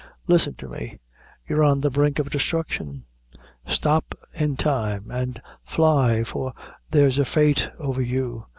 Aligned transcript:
Listen 0.25 0.55
to 0.55 0.67
me 0.67 0.97
you're 1.47 1.63
on 1.63 1.81
the 1.81 1.91
brink 1.91 2.19
o' 2.19 2.23
destruction. 2.23 3.05
Stop 3.67 4.15
in 4.33 4.57
time, 4.57 5.11
an' 5.11 5.39
fly, 5.63 6.23
for 6.23 6.53
there's 6.89 7.19
a 7.19 7.23
fate 7.25 7.69
over 7.79 8.01
you. 8.01 8.47